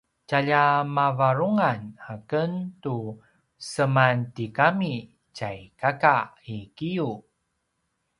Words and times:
tjalja 0.27 0.65
mavarungan 0.95 1.79
aken 2.13 2.51
tu 2.83 2.95
semantigami 3.71 4.95
tjai 5.35 5.59
kaka 5.81 6.17
i 6.55 6.57
giyu 6.77 7.11